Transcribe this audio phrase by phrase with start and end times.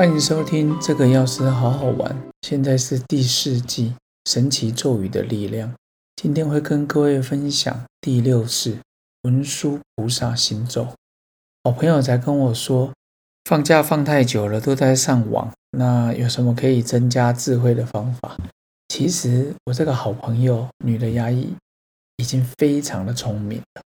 [0.00, 2.16] 欢迎收听这个药师好好玩。
[2.40, 3.92] 现在是第四季
[4.24, 5.74] 神奇咒语的力量。
[6.16, 8.78] 今天会跟各位分享第六式
[9.24, 10.88] 文殊菩萨心咒。
[11.64, 12.90] 好朋友才跟我说，
[13.44, 18.38] 放假放太久了，都在上网，那有什么可以增加智慧的方法？
[18.88, 21.54] 其实我这个好朋友女的牙医
[22.16, 23.82] 已经非常的聪明了，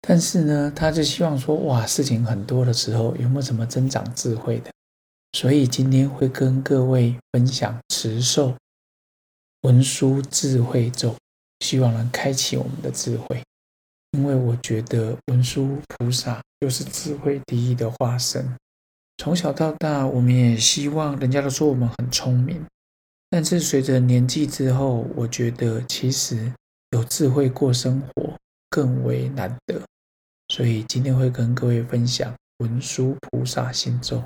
[0.00, 4.70] 但是呢，她就希望说，哇，事情很多的时候，有没有什么增长智慧的？
[5.32, 8.56] 所以今天会跟各位分享持寿
[9.62, 11.16] 文殊智慧咒，
[11.60, 13.42] 希望能开启我们的智慧。
[14.12, 18.44] 因为我觉得文殊菩萨就是智慧第一的化身。
[19.18, 22.66] 从小到大，我们也希望人家都说我们很聪明，
[23.28, 26.52] 但是随着年纪之后，我觉得其实
[26.90, 28.34] 有智慧过生活
[28.68, 29.80] 更为难得。
[30.48, 34.24] 所以今天会跟各位分享文殊菩萨心咒。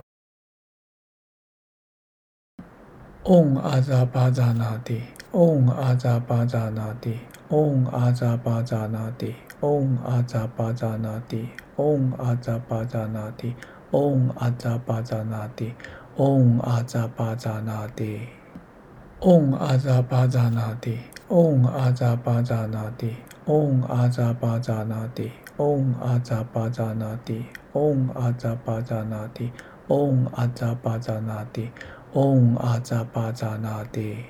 [3.30, 4.98] ။အုံအာဇာပါဇာနာတိ။
[5.36, 7.14] အုံအာဇာပါဇာနာတိ။
[7.53, 9.31] အုံအာဇာပါဇာနာတိ။
[9.62, 11.42] အုံအာဇာပါဇာနာတိ။
[11.78, 13.50] အုံအာဇာပါဇာနာတိ။
[13.94, 15.70] အုံအာဇာပါဇာနာတိ။
[16.20, 18.12] အုံအာဇာပါဇာနာတိ။
[19.25, 20.94] အုံအာဇာပါဇာနာတိ။
[21.34, 23.12] အုံအာဇာပါဇာနာတိ။
[23.50, 25.28] အုံအာဇာပါဇာနာတိ။
[25.61, 27.38] အုံအာဇာပါဇာနာတိ။
[27.77, 29.47] အုံအာဇာပါဇာနာတိ။
[29.92, 31.64] အုံအာဇာပါဇာနာတိ။
[32.14, 34.24] Om Azapajanati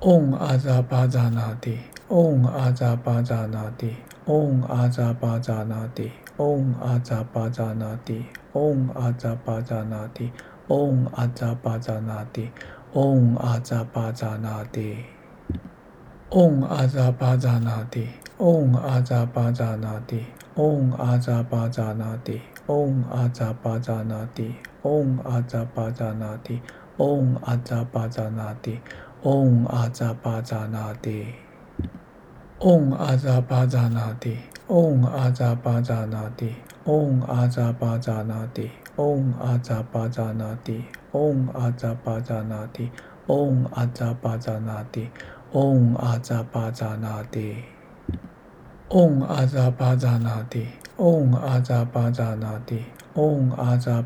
[0.00, 1.78] Om Azapajanati
[2.08, 3.96] Om Azapajanati
[4.28, 8.22] Om Azapajanati Om Azapajanati
[8.54, 10.30] Om Azapajanati
[10.70, 10.96] Om
[11.34, 12.50] Azapajanati
[12.94, 15.04] Om Azapajanati
[16.30, 24.54] Om Azapajanati Om Azapajanati Om Azapajanati Om Azapajanati
[24.84, 26.62] Om Azapajanati
[26.96, 28.80] 嗡阿扎巴扎那帝，
[29.22, 31.26] 嗡阿扎巴扎那帝，
[32.60, 34.38] 嗡阿扎巴扎那帝，
[34.68, 36.54] 嗡阿扎巴扎那帝，
[36.84, 42.90] 嗡阿扎巴扎那帝，嗡阿扎巴扎那帝，嗡阿扎巴扎那帝，
[43.26, 45.10] 嗡阿扎巴扎那帝，
[45.52, 47.64] 嗡阿扎巴扎那帝。
[48.90, 52.84] 嗡阿扎巴扎那帝，嗡阿扎巴扎那帝，
[53.14, 54.00] 嗡阿扎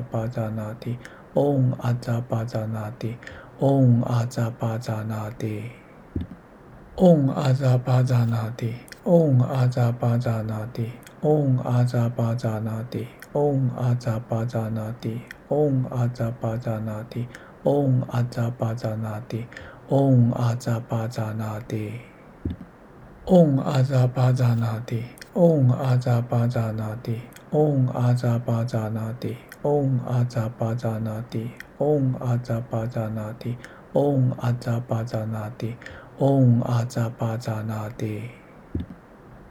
[0.00, 0.88] 巴扎那帝，
[1.24, 3.16] 嗡阿扎巴扎那帝，
[3.68, 5.70] 嗡阿扎巴扎那帝，
[6.96, 10.90] 嗡阿扎巴扎那帝，嗡阿扎巴扎那帝，
[11.22, 17.26] 嗡阿扎巴扎那帝，嗡阿扎巴扎那帝，嗡阿扎巴扎那帝，
[17.64, 19.46] 嗡阿扎巴扎那帝，
[19.88, 21.92] 嗡阿扎巴扎那帝。
[23.24, 25.04] 嗡阿扎巴扎那帝，
[25.34, 27.20] 嗡阿扎巴扎那帝，
[27.52, 33.56] 嗡阿扎巴扎那帝，嗡阿扎巴扎那帝，嗡阿扎巴扎那帝，
[33.94, 35.76] 嗡阿扎巴扎那帝，
[36.22, 38.22] 嗡阿扎巴扎那帝，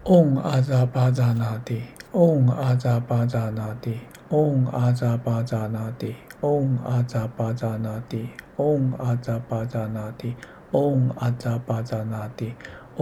[0.05, 1.81] 嗡阿扎巴扎那帝，
[2.13, 3.99] 嗡阿扎巴扎那帝，
[4.29, 6.15] 嗡阿扎巴扎那帝，
[6.45, 8.23] 嗡阿扎巴扎那帝。
[8.55, 10.33] 嗡阿扎巴扎那帝，
[10.71, 12.53] 嗡阿扎巴扎那帝，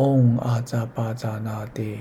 [0.02, 2.00] 嗡阿扎巴扎那帝，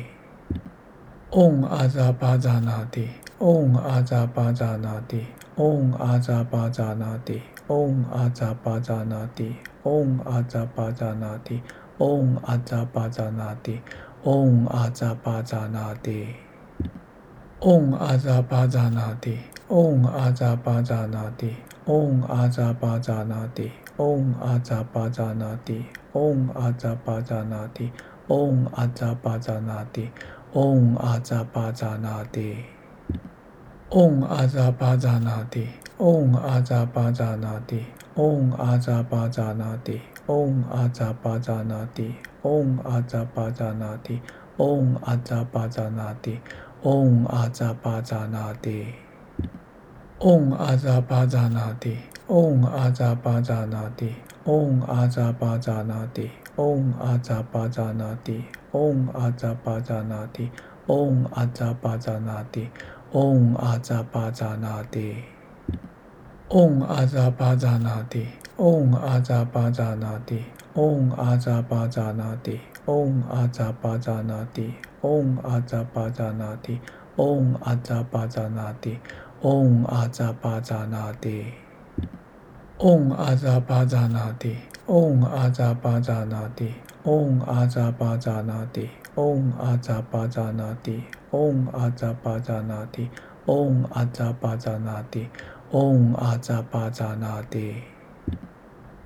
[1.30, 3.08] 嗡阿扎巴扎那帝，
[3.40, 5.26] 嗡阿扎巴扎那帝，
[5.56, 11.62] 嗡阿扎巴扎那帝，嗡阿扎巴扎那帝，嗡阿扎巴扎那帝，
[11.98, 13.80] 嗡阿扎巴扎那帝，
[14.24, 16.28] 嗡阿扎巴扎那帝，
[17.60, 23.72] 嗡阿扎巴扎那帝，嗡阿扎巴扎那帝，嗡阿扎巴扎那帝。
[23.98, 25.82] 嗡阿扎巴扎那帝，
[26.12, 27.90] 嗡阿扎巴扎那帝，
[28.28, 30.08] 嗡阿扎巴扎那帝，
[30.52, 32.56] 嗡阿扎巴扎那帝，
[33.90, 35.66] 嗡阿扎巴扎那帝，
[35.98, 37.84] 嗡阿扎巴扎那帝，
[38.18, 44.20] 嗡阿扎巴扎那帝，嗡阿扎巴扎那帝，嗡阿扎巴扎那帝，
[44.56, 46.40] 嗡阿扎巴扎那帝，
[46.82, 48.86] 嗡阿扎巴扎那帝。
[50.18, 58.42] 嗡阿扎巴扎那帝，嗡阿扎巴扎那帝，嗡阿扎巴扎那帝，嗡阿扎巴扎那帝，
[58.72, 60.50] 嗡阿扎巴扎那帝，
[60.88, 62.68] 嗡阿扎巴扎那帝，
[63.12, 65.22] 嗡阿扎巴扎那帝，
[66.50, 68.26] Om Azapajanati
[68.58, 70.44] Om Azapajanati
[70.76, 76.80] Om Azapajanati Om Azapajanati Om Azapajanati
[77.18, 78.98] Om Azapajanati
[79.42, 81.38] Om Azapajanati
[82.78, 84.56] Om Azapajanati
[84.88, 86.74] Om Azapajanati
[87.04, 93.10] Om Azapajanati Om Azapajanati Om Azapajanati
[93.46, 95.28] Om Azapajanati
[95.70, 97.74] 嗡阿扎巴扎那帝，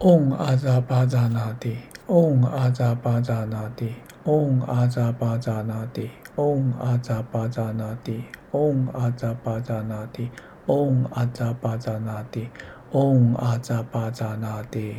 [0.00, 3.94] 嗡阿扎巴扎那帝，嗡阿扎巴扎那帝，
[4.24, 10.30] 嗡阿扎巴扎那帝，嗡阿扎巴扎那帝，嗡阿扎巴扎那帝，
[10.66, 12.48] 嗡阿扎巴扎那帝，
[12.92, 14.96] 嗡阿扎巴扎那帝，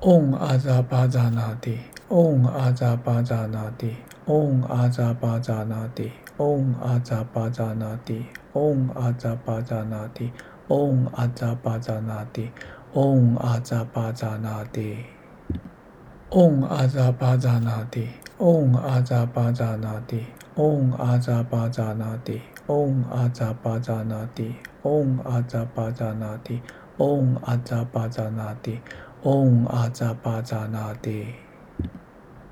[0.00, 1.78] 嗡阿扎巴扎那帝，
[2.08, 6.12] 嗡阿扎巴扎那帝，嗡阿扎巴扎那帝。
[6.38, 8.24] 嗡阿扎巴扎那帝，
[8.54, 10.32] 嗡阿扎巴扎那帝，
[10.68, 12.48] 嗡阿扎巴扎那帝，
[13.04, 14.96] 嗡阿扎巴扎那帝，
[16.30, 18.08] 嗡阿扎巴扎那帝，
[18.38, 20.24] 嗡阿扎巴扎那帝，
[20.56, 26.62] 嗡阿扎巴扎那帝，嗡阿扎巴扎那帝，嗡阿扎巴扎那帝，
[26.96, 28.80] 嗡阿扎巴扎那帝，
[29.22, 31.26] 嗡阿扎巴扎那帝。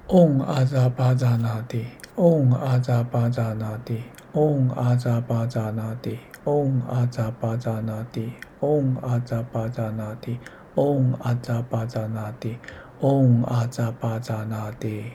[0.09, 1.85] 嗡阿扎巴扎那帝，
[2.15, 4.03] 嗡阿扎巴扎那帝，
[4.33, 10.37] 嗡阿扎巴扎那帝，嗡阿扎巴扎那帝，嗡阿扎巴扎那帝，
[10.75, 12.57] 嗡阿扎巴扎那帝，
[13.07, 15.11] 嗡阿扎巴扎那帝，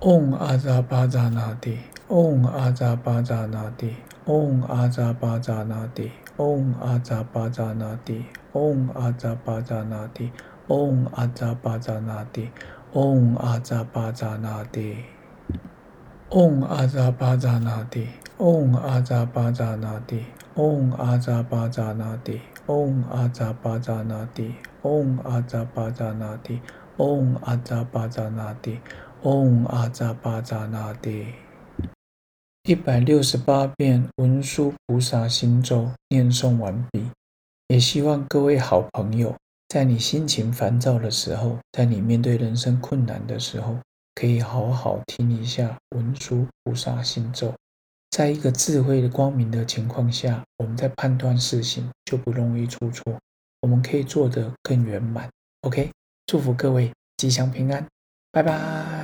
[0.00, 1.76] 嗡阿扎巴扎那帝，
[2.08, 3.94] 嗡阿扎巴扎那帝，
[4.24, 10.32] 嗡阿扎巴扎那帝，嗡阿扎巴扎那帝，嗡阿扎巴扎那帝，
[10.68, 12.50] 嗡阿扎巴扎那帝。
[12.95, 14.97] 嗡阿扎巴扎那帝，
[16.29, 18.07] 嗡阿扎巴扎那帝，
[18.37, 24.53] 嗡阿扎巴扎那帝，嗡阿扎巴扎那帝，嗡阿扎巴扎那帝，
[24.83, 26.61] 嗡阿扎巴扎那帝，
[26.97, 28.79] 嗡阿扎巴扎那帝，
[29.23, 31.25] 嗡阿扎巴扎那帝。
[32.65, 37.09] 一百六十八遍文殊菩萨心咒念诵完毕，
[37.69, 39.35] 也希望各位好朋友。
[39.73, 43.75] 在你心情烦躁的时候，在你面对人生困难的时候，
[44.13, 47.51] 可以好好听一下文殊菩萨心咒。
[48.11, 53.03] 在一个智慧的光明的情况下，我们在判断事情就不容易出错，
[53.61, 55.27] 我们可以做得更圆满。
[55.61, 55.89] OK，
[56.27, 57.83] 祝福各位吉祥平安，
[58.31, 59.02] 拜拜。